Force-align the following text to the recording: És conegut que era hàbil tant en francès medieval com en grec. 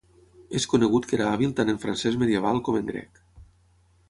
És 0.59 0.65
conegut 0.71 1.05
que 1.11 1.15
era 1.19 1.27
hàbil 1.33 1.53
tant 1.59 1.71
en 1.75 1.79
francès 1.85 2.19
medieval 2.25 2.61
com 2.71 2.81
en 2.81 2.89
grec. 2.93 3.23